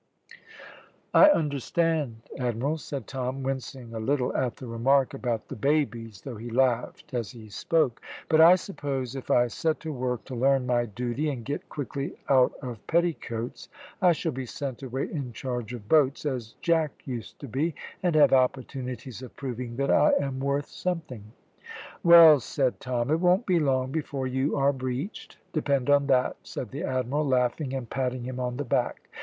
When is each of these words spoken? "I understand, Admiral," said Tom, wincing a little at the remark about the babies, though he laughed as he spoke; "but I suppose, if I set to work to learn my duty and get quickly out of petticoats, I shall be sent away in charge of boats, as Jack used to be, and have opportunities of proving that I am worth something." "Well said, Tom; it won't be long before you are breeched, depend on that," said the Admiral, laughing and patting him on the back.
"I 1.13 1.29
understand, 1.29 2.23
Admiral," 2.39 2.79
said 2.79 3.05
Tom, 3.05 3.43
wincing 3.43 3.93
a 3.93 3.99
little 3.99 4.35
at 4.35 4.55
the 4.55 4.65
remark 4.65 5.13
about 5.13 5.47
the 5.47 5.55
babies, 5.55 6.21
though 6.21 6.37
he 6.37 6.49
laughed 6.49 7.13
as 7.13 7.29
he 7.29 7.49
spoke; 7.49 8.01
"but 8.27 8.41
I 8.41 8.55
suppose, 8.55 9.15
if 9.15 9.29
I 9.29 9.45
set 9.45 9.79
to 9.81 9.93
work 9.93 10.23
to 10.25 10.33
learn 10.33 10.65
my 10.65 10.85
duty 10.87 11.29
and 11.29 11.45
get 11.45 11.69
quickly 11.69 12.17
out 12.29 12.51
of 12.63 12.79
petticoats, 12.87 13.69
I 14.01 14.13
shall 14.13 14.31
be 14.31 14.47
sent 14.47 14.81
away 14.81 15.03
in 15.03 15.33
charge 15.33 15.71
of 15.71 15.87
boats, 15.87 16.25
as 16.25 16.53
Jack 16.61 17.03
used 17.05 17.37
to 17.37 17.47
be, 17.47 17.75
and 18.01 18.15
have 18.15 18.33
opportunities 18.33 19.21
of 19.21 19.35
proving 19.35 19.75
that 19.75 19.91
I 19.91 20.13
am 20.19 20.39
worth 20.39 20.65
something." 20.69 21.25
"Well 22.01 22.39
said, 22.39 22.79
Tom; 22.79 23.11
it 23.11 23.19
won't 23.19 23.45
be 23.45 23.59
long 23.59 23.91
before 23.91 24.25
you 24.25 24.57
are 24.57 24.73
breeched, 24.73 25.37
depend 25.53 25.91
on 25.91 26.07
that," 26.07 26.37
said 26.41 26.71
the 26.71 26.85
Admiral, 26.85 27.27
laughing 27.27 27.75
and 27.75 27.87
patting 27.87 28.23
him 28.23 28.39
on 28.39 28.57
the 28.57 28.65
back. 28.65 29.07